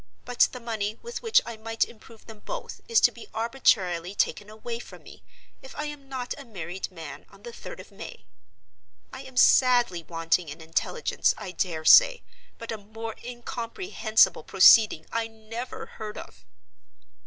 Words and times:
But 0.25 0.39
the 0.51 0.59
money 0.59 0.97
with 1.03 1.21
which 1.21 1.41
I 1.45 1.57
might 1.57 1.85
improve 1.85 2.25
them 2.25 2.39
both 2.39 2.81
is 2.87 2.99
to 3.01 3.11
be 3.11 3.27
arbitrarily 3.35 4.15
taken 4.15 4.49
away 4.49 4.79
from 4.79 5.03
me, 5.03 5.21
if 5.61 5.75
I 5.75 5.85
am 5.85 6.09
not 6.09 6.33
a 6.39 6.43
married 6.43 6.89
man 6.91 7.27
on 7.29 7.43
the 7.43 7.53
third 7.53 7.79
of 7.79 7.91
May. 7.91 8.25
I 9.13 9.21
am 9.21 9.37
sadly 9.37 10.01
wanting 10.01 10.49
in 10.49 10.59
intelligence, 10.59 11.35
I 11.37 11.51
dare 11.51 11.85
say, 11.85 12.23
but 12.57 12.71
a 12.71 12.79
more 12.79 13.13
incomprehensible 13.23 14.43
proceeding 14.43 15.05
I 15.11 15.27
never 15.27 15.85
heard 15.85 16.17
of!" 16.17 16.47